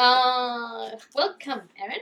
[0.00, 2.00] Uh, welcome, Aaron.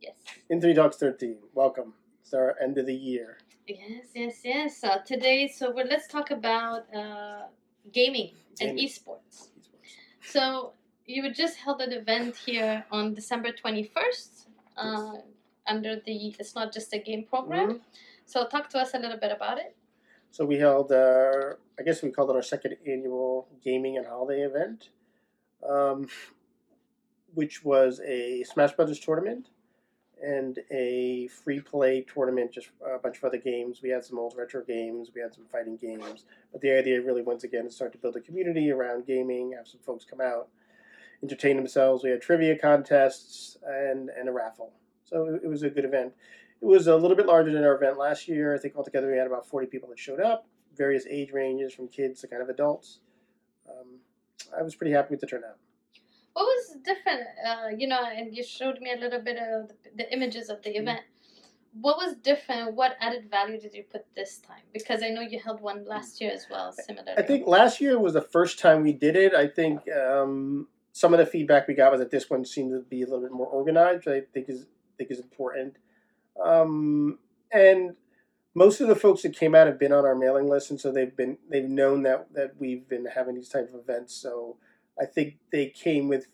[0.00, 0.14] Yes.
[0.50, 1.36] In Three Talks 13.
[1.54, 1.94] Welcome.
[2.20, 3.38] It's our end of the year.
[3.68, 4.82] Yes, yes, yes.
[4.82, 7.42] Uh, today, so let's talk about uh,
[7.92, 8.88] gaming and Gaming.
[8.88, 9.50] esports.
[10.22, 10.72] So
[11.04, 15.12] you just held an event here on December twenty first, uh,
[15.68, 17.68] under the It's Not Just a Game program.
[17.74, 17.80] Mhm.
[18.24, 19.76] So talk to us a little bit about it.
[20.32, 24.42] So we held, uh, I guess we called it our second annual gaming and holiday
[24.42, 24.88] event,
[25.62, 26.08] um,
[27.36, 29.50] which was a Smash Brothers tournament
[30.22, 33.80] and a free play tournament, just a bunch of other games.
[33.82, 36.24] We had some old retro games, we had some fighting games.
[36.50, 39.68] But the idea really, once again, is start to build a community around gaming, have
[39.68, 40.48] some folks come out,
[41.22, 42.02] entertain themselves.
[42.02, 44.72] We had trivia contests and, and a raffle.
[45.04, 46.14] So it, it was a good event.
[46.62, 48.54] It was a little bit larger than our event last year.
[48.54, 51.88] I think altogether we had about 40 people that showed up, various age ranges from
[51.88, 53.00] kids to kind of adults.
[53.68, 53.98] Um,
[54.58, 55.58] I was pretty happy with the turnout.
[56.36, 57.22] What was different?
[57.48, 60.60] Uh, you know, and you showed me a little bit of the, the images of
[60.60, 60.82] the Mhm.
[60.82, 61.00] event.
[61.80, 62.74] What was different?
[62.74, 64.64] What added value did you put this time?
[64.70, 67.16] Because I know you held one last year as well, similarly.
[67.16, 69.32] I think last year was the first time we did it.
[69.32, 72.80] I think um, some of the feedback we got was that this one seemed to
[72.80, 74.66] be a little bit more organized, which I think is
[74.98, 75.76] think is important.
[76.38, 77.18] Um,
[77.50, 77.96] and
[78.54, 80.92] most of the folks that came out have been on our mailing list, and so
[80.92, 84.14] they've been they've known that that we've been having these type of events.
[84.14, 84.58] So
[85.00, 86.26] I think they came with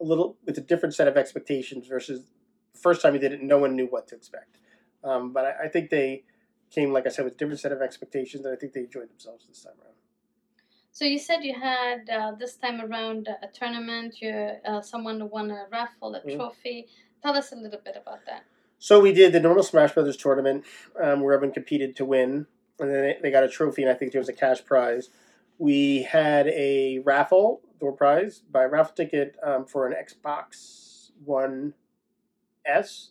[0.00, 2.24] a little with a different set of expectations versus
[2.72, 3.42] the first time we did it.
[3.42, 4.58] No one knew what to expect,
[5.04, 6.24] um, but I, I think they
[6.70, 9.10] came, like I said, with a different set of expectations, and I think they enjoyed
[9.10, 9.94] themselves this time around.
[10.92, 14.20] So you said you had uh, this time around a tournament.
[14.20, 14.32] You
[14.64, 16.36] uh, someone won a raffle, a Mhm.
[16.36, 16.88] trophy.
[17.22, 18.44] Tell us a little bit about that.
[18.78, 20.64] So we did the normal Smash Brothers tournament,
[21.00, 22.46] um, where everyone competed to win,
[22.78, 25.10] and then they, they got a trophy, and I think there was a cash prize.
[25.58, 31.74] We had a raffle door prize, by raffle ticket um, for an Xbox One
[32.64, 33.10] S,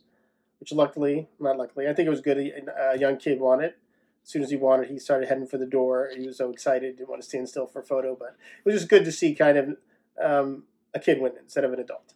[0.60, 2.38] which luckily, not luckily, I think it was good.
[2.38, 3.78] A, a young kid won it.
[4.24, 6.10] As soon as he won it, he started heading for the door.
[6.16, 8.76] He was so excited, didn't want to stand still for a photo, but it was
[8.76, 9.78] just good to see kind of
[10.24, 10.64] um,
[10.94, 12.14] a kid win instead of an adult.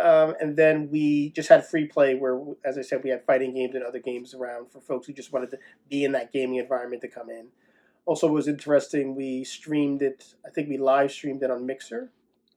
[0.00, 3.54] Um, and then we just had free play where, as I said, we had fighting
[3.54, 6.56] games and other games around for folks who just wanted to be in that gaming
[6.56, 7.48] environment to come in.
[8.04, 9.14] Also, it was interesting.
[9.14, 10.34] We streamed it.
[10.44, 12.10] I think we live streamed it on Mixer.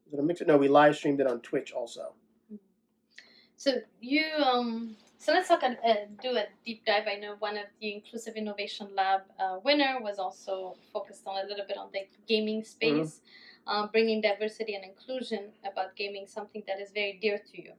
[0.05, 0.45] Was it a Mixer?
[0.45, 2.13] No, we live streamed it on Twitch also.
[3.55, 4.95] So you um.
[5.17, 7.07] So let's talk and uh, do a deep dive.
[7.07, 11.47] I know one of the Inclusive Innovation Lab uh, winner was also focused on a
[11.47, 13.21] little bit on the gaming space,
[13.65, 17.71] um, bringing diversity and inclusion about gaming, something that is very dear to you.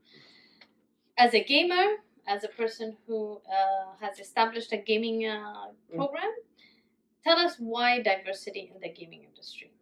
[1.18, 1.96] As a gamer,
[2.26, 6.00] as a person who uh, has established a gaming uh, Mm.
[7.26, 9.72] Tell us why diversity in the gaming industry.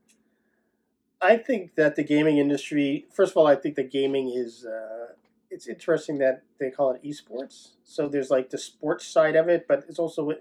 [1.21, 5.15] I think that the gaming industry, first of all, I think that gaming is, uh,
[5.51, 7.73] it's interesting that they call it esports.
[7.85, 10.33] So there's like the sports side of it, but it's also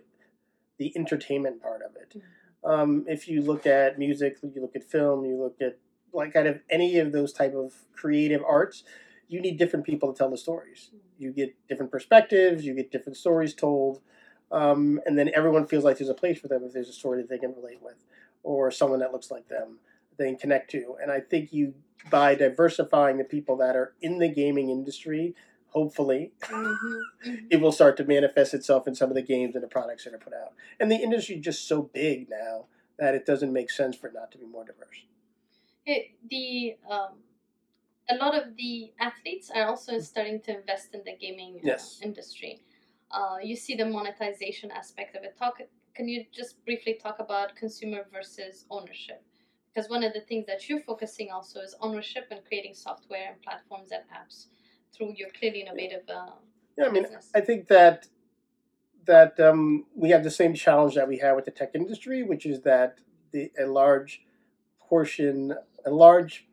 [0.77, 2.21] the entertainment part of it.
[2.63, 5.77] Um, if you look at music, you look at film, you look at
[6.13, 8.83] like kind of any of those type of creative arts,
[9.27, 10.91] you need different people to tell the stories.
[11.17, 14.01] You get different perspectives, you get different stories told,
[14.53, 17.21] um, and then everyone feels like there's a place for them if there's a story
[17.21, 17.97] that they can relate with,
[18.43, 19.79] or someone that looks like them
[20.17, 20.95] they can connect to.
[21.01, 21.73] And I think you
[22.09, 25.33] by diversifying the people that are in the gaming industry,
[25.69, 27.01] hopefully Mhm.
[27.49, 30.13] it will start to manifest itself in some of the games and the products that
[30.13, 30.53] are put out.
[30.79, 34.13] And the industry is just so big now that it doesn't make sense for it
[34.13, 35.05] not to be more diverse.
[35.85, 37.23] It, the um,
[38.09, 41.99] a lot of the athletes are also starting to invest in the gaming uh, Yes.
[42.03, 42.61] industry.
[43.13, 45.37] Uh, you see the monetization aspect of it.
[45.37, 45.61] Talk.
[45.93, 49.23] Can you just briefly talk about consumer versus ownership?
[49.73, 53.41] Because one of the things that you're focusing also is ownership and creating software and
[53.41, 54.47] platforms and apps
[54.95, 56.31] through your clearly innovative uh,
[56.77, 57.29] Yeah, I mean, business.
[57.35, 58.07] I think that
[59.05, 62.45] that um, we have the same challenge that we have with the tech industry, which
[62.45, 62.99] is that
[63.31, 64.21] the a large
[64.79, 65.53] portion,
[65.85, 66.47] a large,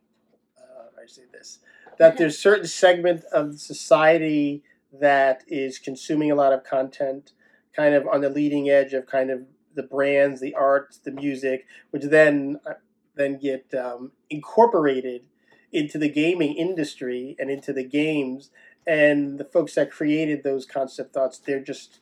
[0.57, 1.59] uh, I say this,
[1.97, 4.63] that there's certain segment of society
[4.99, 7.31] that is consuming a lot of content,
[7.75, 9.43] kind of on the leading edge of kind of
[9.73, 12.73] the brands, the arts, the music, which then uh,
[13.15, 15.23] then get um, incorporated
[15.71, 18.51] into the gaming industry and into the games
[18.85, 21.99] and the folks that created those concept thoughts they're just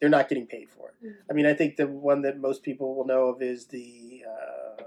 [0.00, 1.14] they're not getting paid for it Mhm.
[1.30, 4.82] i mean i think the one that most people will know of is the uh,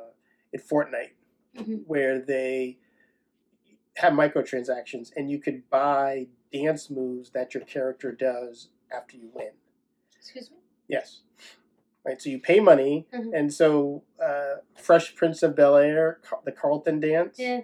[0.52, 1.12] in fortnite
[1.56, 1.84] Mhm.
[1.88, 2.78] where they
[3.98, 9.52] have microtransactions and you could buy dance moves that your character does after you win
[10.18, 10.58] Excuse me.
[10.88, 11.22] yes
[12.06, 13.32] right so you pay money Mhm.
[13.38, 17.62] and so uh, fresh prince of bel air the carlton dance Yeah.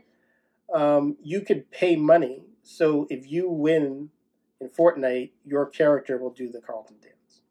[0.73, 2.43] um, you could pay money.
[2.63, 4.09] So if you win
[4.59, 7.41] in Fortnite, your character will do the Carlton dance.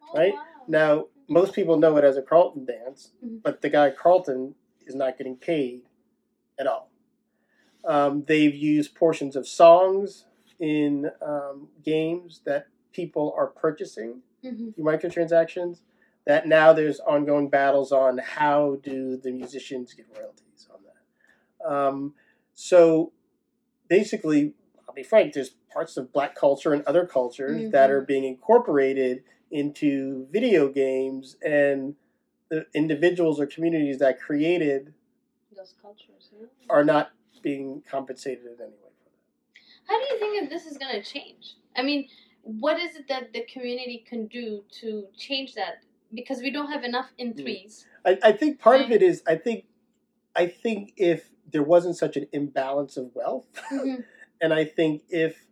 [0.00, 0.34] Oh, Right?
[0.34, 0.44] wow.
[0.68, 3.42] Now, most people know it as a Carlton dance, Mhm.
[3.42, 4.54] but the guy Carlton
[4.86, 5.82] is not getting paid
[6.60, 6.89] at all.
[7.84, 10.26] Um, they've used portions of songs
[10.58, 14.74] in um, games that people are purchasing Mhm.
[14.74, 15.80] through microtransactions.
[16.26, 21.66] That now there's ongoing battles on how do the musicians get royalties on that.
[21.66, 22.14] Um,
[22.54, 23.12] so
[23.88, 24.54] basically,
[24.86, 27.92] I'll be frank, there's parts of black culture and other cultures that Mhm.
[27.92, 31.96] are being incorporated into video games, and
[32.48, 34.92] the individuals or communities that created
[35.56, 36.30] Those cultures.
[36.38, 36.46] Yeah.
[36.68, 39.88] are not being compensated in any way for that.
[39.88, 41.54] How do you think that this is going to change?
[41.76, 42.08] I mean,
[42.42, 45.82] what is it that the community can do to change that?
[46.12, 47.40] Because we don't have enough in Mm.
[47.42, 47.86] threes.
[48.04, 49.66] I, I think part of it is I think
[50.34, 54.04] I think if there wasn't such an imbalance of wealth, Mhm.
[54.40, 55.46] and I think if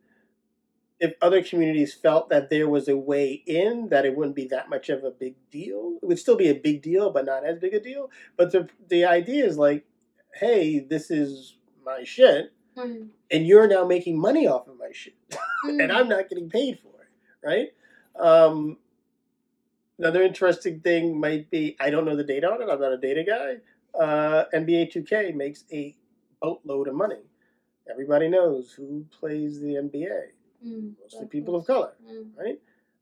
[1.00, 4.68] if other communities felt that there was a way in, that it wouldn't be that
[4.68, 5.98] much of a big deal.
[6.02, 8.10] It would still be a big deal, but not as big a deal.
[8.36, 9.84] But the the idea is like,
[10.34, 11.54] hey, this is
[11.88, 13.08] my shit, Mhm.
[13.30, 15.14] and you're now making money off of my shit,
[15.64, 15.94] and Mhm.
[15.94, 17.08] I'm not getting paid for it,
[17.46, 17.72] right?
[18.16, 18.78] Um,
[19.98, 22.68] another interesting thing might be I don't know the data on it.
[22.70, 23.60] I'm not a data guy.
[23.98, 25.96] Uh, NBA 2K makes a
[26.40, 27.22] boatload of money.
[27.90, 30.32] Everybody knows who plays the NBA.
[30.64, 30.94] Mm.
[31.00, 32.36] Mostly people of color, Mm.
[32.36, 32.60] right?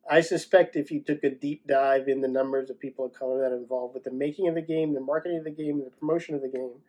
[0.09, 3.41] I suspect if you took a deep dive in the numbers of people of color
[3.41, 5.91] that are involved with the making of the game, the marketing of the game, the
[5.91, 6.83] promotion of the game,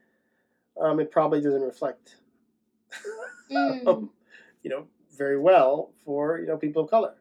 [0.81, 2.17] um, it probably doesn't reflect,
[3.51, 4.09] Mm.
[4.63, 4.87] you know,
[5.17, 7.15] very well for you know people of color.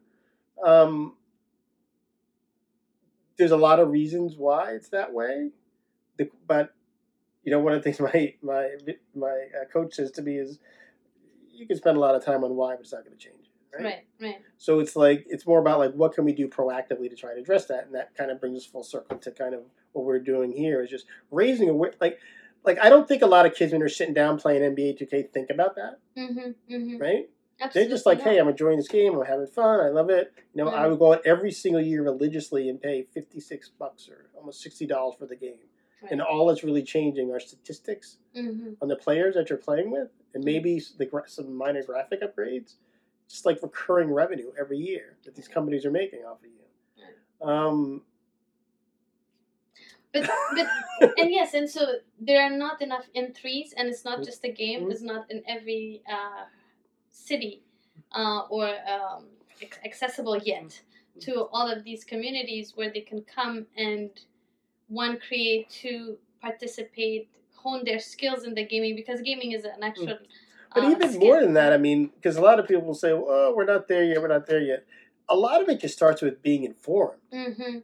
[0.65, 1.15] Um,
[3.39, 5.51] there's a lot of reasons why it's that way,
[6.17, 6.75] the, but
[7.45, 8.71] you know, one of the things my my
[9.15, 9.29] my
[9.61, 10.59] uh, coach says to me is,
[11.53, 13.45] you can spend a lot of time on why, but it's not going to change
[13.45, 14.37] it, Right, right.
[14.57, 17.41] so it's like it's more about like what can we do proactively to try to
[17.41, 19.61] address that, and that kind of brings us full circle to kind of
[19.93, 21.93] what we're doing here is just raising aware.
[22.01, 22.19] Like,
[22.67, 25.31] like I don't think a lot of kids when they're sitting down playing NBA 2K
[25.33, 26.99] think about that, Mm-hmm, mm-hmm.
[26.99, 27.29] right?
[27.73, 28.27] They're just like, not.
[28.27, 30.31] hey, I'm enjoying this game, I'm having fun, I love it.
[30.55, 30.91] You know, I Mhm.
[30.91, 35.15] would go out every single year religiously and pay 56 bucks or almost 60 dollars
[35.19, 35.61] for the game,
[36.11, 38.75] and all that's really changing are statistics Mm-hmm.
[38.83, 42.75] on the players that you're playing with, and maybe the some minor graphic upgrades,
[43.29, 46.53] just like recurring revenue every year that these companies are making off of you.
[47.49, 48.03] Um,
[50.21, 50.31] But
[51.01, 54.45] but and yes, and so there are not enough in threes, and it's not just
[54.45, 54.91] a game.
[54.91, 56.45] It's not in every uh,
[57.11, 57.63] city
[58.13, 59.27] uh, or um,
[59.85, 60.81] accessible yet
[61.21, 64.11] to all of these communities where they can come and
[64.89, 70.19] one create, two participate, hone their skills in the gaming because gaming is an actual.
[70.75, 71.21] but uh, even skill.
[71.21, 73.89] more than that, I mean, because a lot of people will say, "Well, we're not
[73.89, 74.21] there yet.
[74.21, 74.85] We're not there yet."
[75.29, 77.83] A lot of it just starts with being informed, Mhm.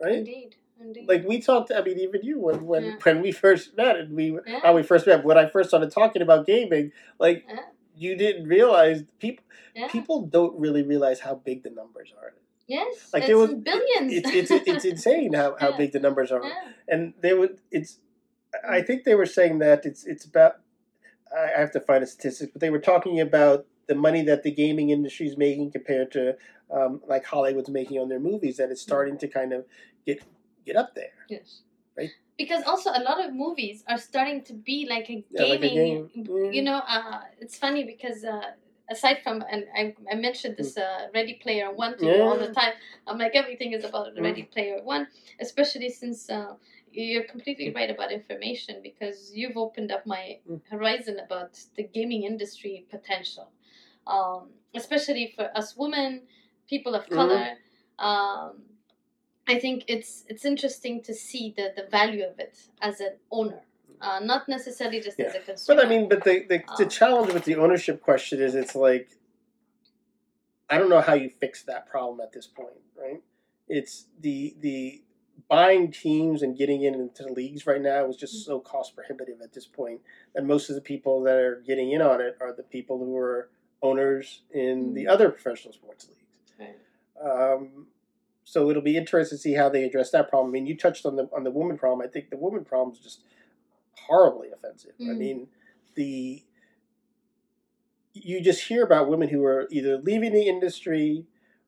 [0.00, 0.14] right?
[0.18, 1.08] Indeed, indeed.
[1.08, 1.72] Like we talked.
[1.74, 2.92] I mean, even you when when Yeah.
[3.02, 4.60] when we first met and we Yeah.
[4.62, 7.60] how we first met when I first started talking about gaming, like Yeah.
[7.96, 9.44] you didn't realize people
[9.90, 12.34] people don't really realize how big the numbers are.
[12.66, 14.12] yes, Like it's there was billions.
[14.12, 16.42] It's it's it's insane how, how big the numbers are.
[16.88, 17.98] and they would it's
[18.78, 20.54] i think they were saying that it's it's about
[21.36, 24.42] i I have to find a statistic but they were talking about the money that
[24.44, 26.22] the gaming industry is making compared to
[26.70, 29.64] um, like hollywood's making on their movies that it's starting to kind of
[30.06, 30.18] get
[30.66, 31.62] get up there Yes.
[31.96, 32.10] Right?
[32.36, 35.68] Because also a lot of movies are starting to be like a Yeah, like a
[35.68, 36.10] gaming.
[36.14, 36.52] game.
[36.52, 38.40] You know, uh, it's funny because uh,
[38.90, 42.48] aside from and I, I mentioned this uh, Ready Player One to you all the.
[42.52, 42.74] Time.
[43.06, 44.22] I'm like everything is about Mm.
[44.22, 45.06] Ready Player One,
[45.40, 46.28] especially since.
[46.30, 46.54] Uh,
[46.92, 50.60] you're completely right about information because you've opened up my Mm.
[50.70, 53.48] horizon about the gaming industry potential,
[54.06, 56.22] um, especially for us women,
[56.68, 57.14] people of Mhm.
[57.14, 57.46] color.
[57.98, 58.62] Um,
[59.46, 63.60] I think it's it's interesting to see the, the value of it as an owner,
[64.00, 65.76] uh, not necessarily just as a consumer.
[65.80, 68.74] but i mean but the the, the Um, challenge with the ownership question is it's
[68.74, 69.08] like
[70.70, 73.22] i don't know how you fix that problem at this point right
[73.68, 75.02] it's the the
[75.48, 79.40] buying teams and getting in into the leagues right now is just so cost prohibitive
[79.42, 80.00] at this point.
[80.34, 83.16] and most of the people that are getting in on it are the people who
[83.16, 83.50] are
[83.82, 85.10] owners in the Mm.
[85.10, 86.22] other professional sports leagues
[86.58, 86.78] Right.
[87.30, 87.86] um,
[88.44, 90.50] so it'll be interesting to see how they address that problem.
[90.50, 92.06] I mean, you touched on the on the woman problem.
[92.06, 93.20] I think the woman problem is just
[94.06, 94.92] horribly offensive.
[95.00, 95.18] I Mm.
[95.18, 95.48] mean,
[95.94, 96.42] the
[98.12, 101.26] you just hear about women who are either leaving the industry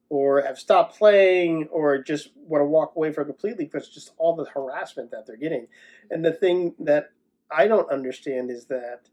[0.08, 4.12] or have stopped playing or just want to walk away from it completely because just
[4.16, 5.66] all the harassment that they're getting.
[6.10, 7.10] And the thing that
[7.50, 9.08] I don't understand is that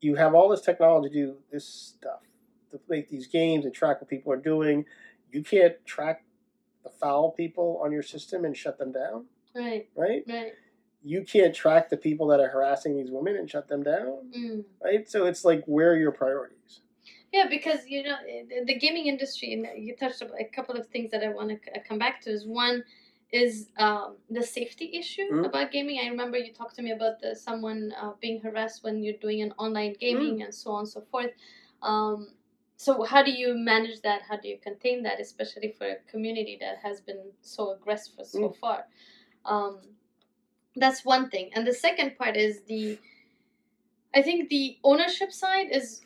[0.00, 2.20] you have all this technology to do this stuff
[2.70, 4.84] to make these games and track what people are doing.
[5.32, 6.24] You can't track
[6.82, 9.88] the foul people on your system and shut them down, Right.
[9.94, 10.24] right?
[10.26, 10.52] Right.
[11.04, 14.64] You can't track the people that are harassing these women and shut them down, Mm.
[14.82, 15.08] right?
[15.08, 16.80] So it's like where are your priorities?
[17.32, 20.86] Yeah, because you know the- the gaming industry, and you touched on a couple of
[20.88, 22.30] things that I want to come back to.
[22.30, 22.84] Is one
[23.32, 25.46] is um, the safety issue Mhm.
[25.46, 25.98] about gaming.
[26.00, 29.40] I remember you talked to me about the, someone uh, being harassed when you're doing
[29.40, 31.30] an online gaming and so on and so forth.
[31.80, 32.34] Um,
[32.82, 34.22] so how do you manage that?
[34.28, 38.40] How do you contain that, especially for a community that has been so aggressive so
[38.48, 38.56] Mm.
[38.62, 38.78] far?
[39.44, 39.74] Um,
[40.74, 42.98] that's one thing, and the second part is the.
[44.14, 46.02] I think the ownership side is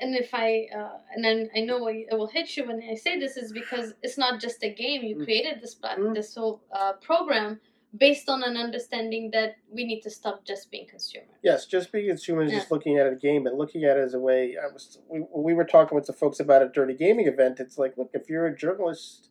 [0.00, 3.18] and if I uh, and then I know it will hit you when I say
[3.18, 5.02] this is because it's not just a game.
[5.02, 5.24] You Mm.
[5.24, 6.14] created this Mm.
[6.14, 7.60] this whole uh, program
[7.96, 11.28] based on an understanding that we need to stop just being consumers.
[11.42, 12.58] Yes, just being consumers, Yeah.
[12.58, 14.56] just looking at a game, but looking at it as a way.
[14.62, 17.58] I was we, we were talking with the folks about a dirty gaming event.
[17.60, 19.28] It's like, look, if you're a journalist,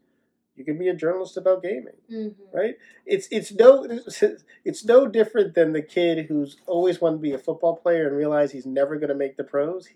[0.56, 2.58] you can be a journalist about gaming, Mm-hmm.
[2.58, 2.76] right?
[3.06, 3.88] It's it's no
[4.66, 8.18] it's no different than the kid who's always wanted to be a football player and
[8.18, 9.88] realize he's never going to make the pros.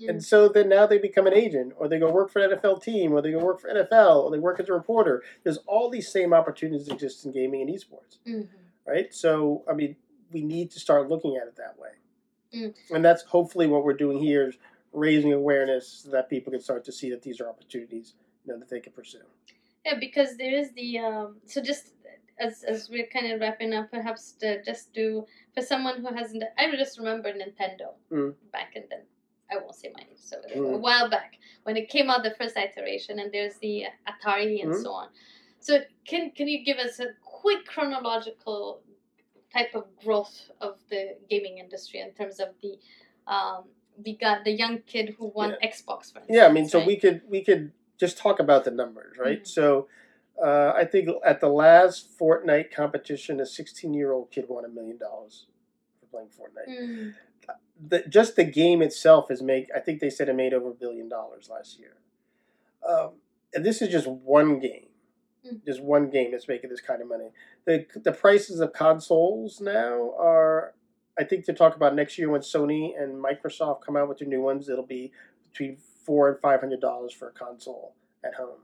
[0.00, 0.10] Yeah.
[0.10, 2.82] And so then now they become an agent, or they go work for an NFL
[2.82, 5.22] team, or they go work for NFL, or they work as a reporter.
[5.44, 8.42] There's all these same opportunities that exist in gaming and esports hmm
[8.86, 9.12] right?
[9.14, 9.96] So, I mean,
[10.32, 11.90] we need to start looking at it that way.
[12.54, 12.74] Mm.
[12.90, 14.56] And that's hopefully what we're doing here is
[14.92, 18.14] raising awareness so that people can start to see that these are opportunities
[18.44, 19.18] you know, that they can pursue.
[19.84, 21.92] Yeah, because there is the um, so just
[22.38, 26.42] as as we're kind of wrapping up, perhaps to just do for someone who hasn't.
[26.58, 28.34] I just remember Nintendo Mm.
[28.52, 29.02] back in the.
[29.50, 30.80] I won't say my age, so a Mm.
[30.80, 34.82] while back when it came out the first iteration, and there's the Atari and Mm.
[34.82, 35.08] so on.
[35.58, 38.82] So can can you give us a quick chronological
[39.52, 42.78] type of growth of the gaming industry in terms of the
[43.26, 43.64] um,
[43.98, 46.26] the guy, the young kid who won Xbox, for instance?
[46.28, 46.86] Yeah, I mean, so right?
[46.86, 49.42] we could we could just talk about the numbers, right?
[49.42, 49.46] Mhm.
[49.46, 49.88] So,
[50.42, 54.68] uh, I think at the last Fortnite competition, a 16 year old kid won a
[54.68, 55.46] million dollars
[56.00, 56.68] for playing Fortnite.
[56.68, 57.14] Mm.
[57.88, 60.74] The just the game itself is make I think they said it made over a
[60.74, 61.96] billion dollars last year.
[62.86, 63.12] Um,
[63.54, 64.86] and this is just one game,
[65.46, 65.64] Mm.
[65.64, 67.30] just one game that's making this kind of money.
[67.64, 70.74] the The prices of consoles now are,
[71.18, 74.28] I think, to talk about next year when Sony and Microsoft come out with their
[74.28, 75.12] new ones, it'll be
[75.50, 78.60] between four and five hundred dollars for a console at home.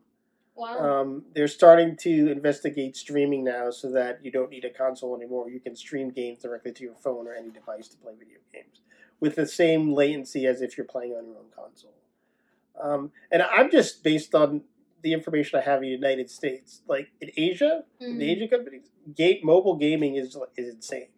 [0.54, 1.00] Wow.
[1.00, 5.50] Um, they're starting to investigate streaming now, so that you don't need a console anymore.
[5.50, 8.80] You can stream games directly to your phone or any device to play video games
[9.20, 11.92] with the same latency as if you're playing on your own console.
[12.80, 14.62] Um, and I'm just based on
[15.02, 16.82] the information I have in the United States.
[16.88, 18.18] Like in Asia, Mm.
[18.18, 21.08] the Asian companies, game, mobile gaming is is insane.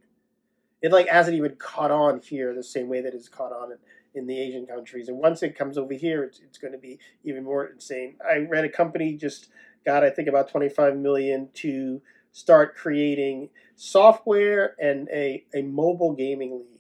[0.81, 3.79] It like hasn't even caught on here the same way that it's caught on in,
[4.15, 5.09] in the Asian countries.
[5.09, 8.17] And once it comes over here, it's, it's going to be even more insane.
[8.25, 9.49] I read a company just
[9.85, 12.01] got I think about 25 million to
[12.31, 16.78] start creating software and a, a mobile gaming league.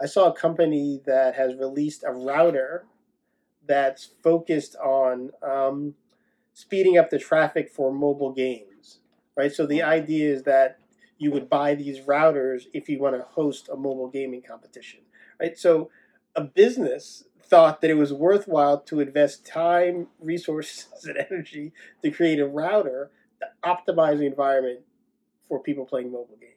[0.00, 2.86] I saw a company that has released a router
[3.66, 5.94] that's focused on um,
[6.52, 8.98] speeding up the traffic for mobile games,
[9.36, 9.52] right?
[9.52, 10.78] So the idea is that
[11.18, 15.00] you would buy these routers if you want to host a mobile gaming competition,
[15.40, 15.56] right?
[15.56, 15.90] So
[16.34, 21.72] a business thought that it was worthwhile to invest time, resources, and energy
[22.02, 24.80] to create a router to optimize the environment
[25.48, 26.51] for people playing mobile games.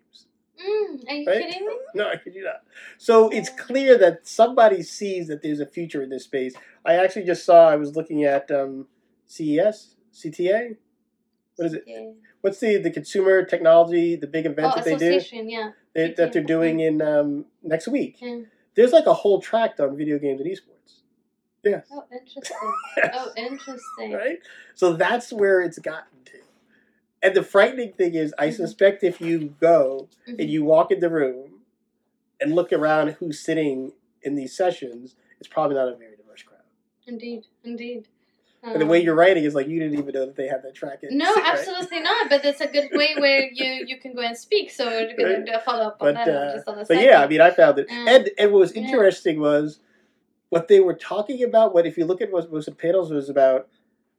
[0.59, 1.41] Mm, are you Right?
[1.41, 1.74] kidding me?
[1.95, 2.63] No, I kid you not.
[2.97, 6.53] So it's clear that somebody sees that there's a future in this space.
[6.85, 7.69] I actually just saw.
[7.69, 8.88] I was looking at um,
[9.27, 10.75] CES, CTA.
[11.55, 11.83] What is it?
[11.88, 12.12] Yeah.
[12.41, 15.71] What's the the consumer technology, the big event Oh, that they do association, yeah.
[15.93, 18.17] they, that they're doing in um, next week?
[18.21, 18.41] yeah.
[18.75, 21.00] There's like a whole tract on video games and esports.
[21.63, 21.88] Yes.
[21.91, 22.74] Oh, interesting.
[22.97, 23.09] Yes.
[23.15, 24.12] Oh, interesting.
[24.13, 24.38] right?
[24.75, 26.38] So that's where it's gotten to.
[27.25, 28.53] And the frightening thing is, I Mhm.
[28.53, 31.62] suspect if you go and you walk in the room
[32.39, 36.60] and look around who's sitting in these sessions, it's probably not a very diverse crowd.
[37.08, 38.08] Indeed, indeed.
[38.62, 40.62] And the way Um, you're writing is like you didn't even know that they had
[40.62, 41.17] that track in.
[41.17, 41.44] No, right?
[41.46, 42.29] absolutely not.
[42.29, 44.70] But it's a good way where you you can go and speak.
[44.70, 45.46] So we're gonna Right.
[45.46, 47.41] do a follow up on But, that uh, just on the But yeah, I mean,
[47.41, 48.08] I found it, Mm.
[48.08, 48.82] and and what was Yeah.
[48.84, 49.79] interesting was
[50.50, 51.74] what they were talking about.
[51.74, 53.67] What if you look at what most of the panels was about,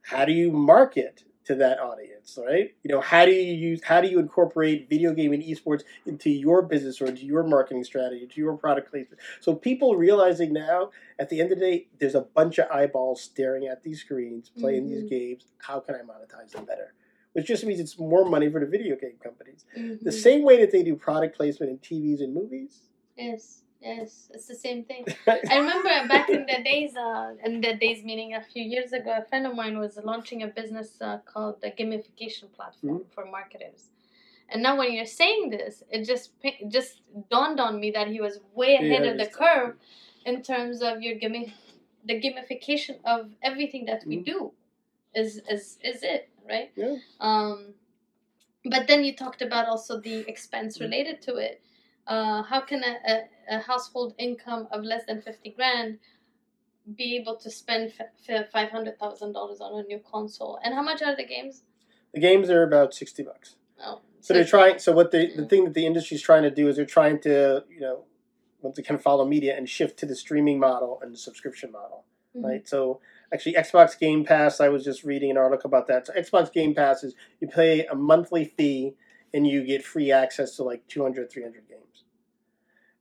[0.02, 2.74] how do you market to that audience, right?
[2.82, 6.28] You know, how do you use, how do you incorporate video game and esports into
[6.28, 9.20] your business or into your marketing strategy, to your product placement?
[9.40, 13.22] So people realizing now, at the end of the day, there's a bunch of eyeballs
[13.22, 15.08] staring at these screens, playing these Mhm.
[15.08, 15.46] games.
[15.58, 16.94] How can I monetize them better?
[17.32, 19.66] Which just means it's more money for the video game companies.
[19.76, 20.00] Mhm.
[20.02, 22.82] The same way that they do product placement in TVs and movies,
[23.16, 23.62] Yes.
[23.86, 25.06] Yes, it's the same thing.
[25.28, 29.14] I remember back in the days, uh, in the days meaning a few years ago,
[29.18, 33.84] a friend of mine was launching a business uh, called the gamification platform for marketers.
[34.48, 37.00] And now, when you're saying this, it just it just
[37.30, 39.76] dawned on me that he was way ahead Yeah, of the curve
[40.24, 41.52] in terms of your gami-
[42.04, 44.24] the gamification of everything that we Mhm.
[44.32, 44.52] do.
[45.14, 46.70] Is is is it right?
[46.76, 46.96] Yeah.
[47.20, 47.74] Um,
[48.64, 50.84] but then you talked about also the expense Mm-hmm.
[50.84, 51.62] related to it.
[52.06, 55.98] Uh, how can a, a, household income of less than 50 grand
[56.96, 60.58] be able to spend f- $500,000 on a new console?
[60.62, 61.62] And how much are the games?
[62.14, 63.56] The games are about sixty bucks.
[63.84, 64.78] Oh, So they're trying.
[64.78, 65.50] So what the the Mhm.
[65.50, 68.04] thing that the industry is trying to do is they're trying to you know
[68.62, 72.44] once again follow media and shift to the streaming model and the subscription model, Mhm.
[72.44, 72.68] right?
[72.68, 73.00] So
[73.32, 74.60] actually, Xbox Game Pass.
[74.60, 76.06] I was just reading an article about that.
[76.06, 78.94] So Xbox Game Pass is you pay a monthly fee
[79.34, 81.85] and you get free access to like 200, 300 games.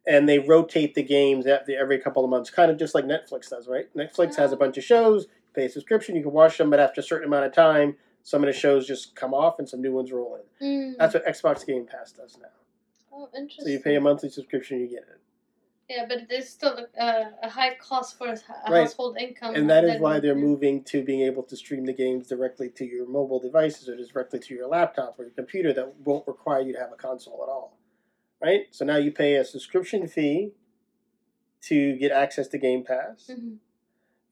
[0.07, 3.67] And they rotate the games every couple of months, kind of just like Netflix does,
[3.67, 3.85] right?
[3.95, 7.01] Netflix has a bunch of shows, pay a subscription, you can watch them, but after
[7.01, 9.91] a certain amount of time, some of the shows just come off and some new
[9.91, 10.67] ones roll in.
[10.67, 10.97] Mm.
[10.97, 12.49] That's what Xbox Game Pass does now.
[13.13, 13.65] Oh, interesting.
[13.65, 15.21] So you pay a monthly subscription, you get it.
[15.89, 18.81] Yeah, but there's still a, a high cost for a a Right.
[18.81, 19.53] household income.
[19.53, 22.85] And that is why they're moving to being able to stream the games directly to
[22.85, 26.73] your mobile devices or directly to your laptop or your computer that won't require you
[26.73, 27.77] to have a console at all.
[28.41, 28.67] Right?
[28.71, 30.51] So now you pay a subscription fee
[31.63, 33.27] to get access to Game Pass.
[33.31, 33.57] Mhm.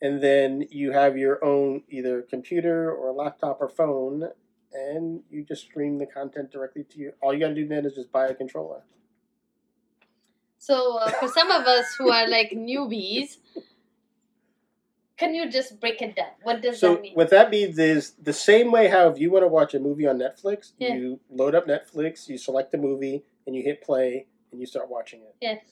[0.02, 4.30] And then you have your own either computer or laptop or phone
[4.74, 7.14] and you just stream the content directly to you.
[7.22, 8.84] All you got to do then is just buy a controller.
[10.58, 13.38] So uh, for some of us who are like newbies,
[15.18, 16.32] can you just break it down?
[16.44, 17.14] What does So that mean?
[17.14, 20.08] what that means is the same way how if you want to watch a movie
[20.08, 20.96] on Netflix, Yeah.
[20.96, 24.90] you load up Netflix, you select the movie, and you hit play, and you start
[24.90, 25.36] watching it.
[25.42, 25.64] yes.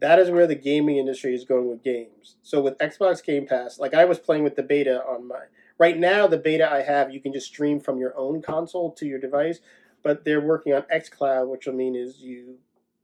[0.00, 2.36] That is where the gaming industry is going with games.
[2.44, 5.40] So with Xbox Game Pass, like I was playing with the beta on my
[5.76, 9.06] right now, the beta I have, you can just stream from your own console to
[9.06, 9.58] your device,
[10.04, 12.58] but they're working on XCloud, which will mean is you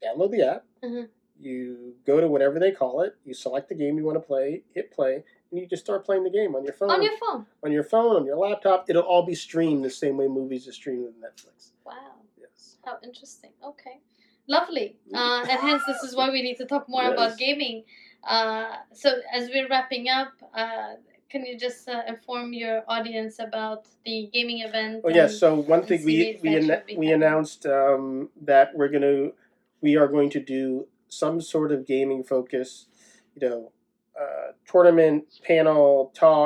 [0.04, 1.08] download the app, Mhm.
[1.40, 4.62] you go to whatever they call it, you select the game you want to play,
[4.72, 7.46] hit play, and you just start playing the game on your phone On your phone.
[7.64, 8.88] on your phone, on your laptop.
[8.88, 11.72] It'll all be streamed the same way movies are streamed with Netflix.
[11.84, 12.13] Wow.
[12.84, 13.50] How interesting.
[13.64, 14.00] Okay.
[14.46, 14.96] Lovely.
[15.12, 17.12] Uh, and hence, this is why we need to talk more Yes.
[17.14, 17.84] about gaming.
[18.22, 20.94] Uh, so, as we're wrapping up, uh,
[21.30, 25.02] can you just uh, inform your audience about the gaming event?
[25.04, 25.30] Oh yes.
[25.32, 28.88] and- So one thing we we that anna- should be we announced um, that we're
[28.96, 29.30] gonna
[29.86, 32.86] we are going to do some sort of gaming focus,
[33.34, 33.72] you know,
[34.20, 36.42] uh, tournament panel talk